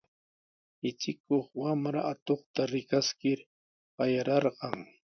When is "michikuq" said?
0.81-1.47